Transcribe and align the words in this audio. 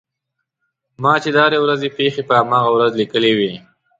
ما 1.01 1.13
چې 1.23 1.29
د 1.33 1.37
هرې 1.45 1.59
ورځې 1.61 1.89
پېښې 1.97 2.21
په 2.29 2.33
هماغه 2.39 2.69
ورځ 2.73 2.91
لیکلې 3.01 3.31
وې. 3.37 3.51